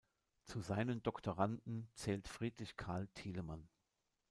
Zu 0.45 0.61
seinen 0.61 1.03
Doktoranden 1.03 1.87
zählt 1.93 2.27
Friedrich-Karl 2.27 3.07
Thielemann. 3.13 3.69